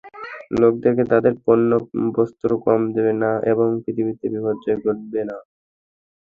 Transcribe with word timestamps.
লোকদেরকে 0.53 1.03
তাদের 1.11 1.33
প্রাপ্য 1.37 1.85
বস্তু 2.15 2.45
কম 2.65 2.81
দেবে 2.95 3.13
না 3.21 3.31
এবং 3.51 3.67
পৃথিবীতে 3.83 4.25
বিপর্যয় 4.33 4.77
ঘটাবে 4.79 5.21
না। 5.29 5.37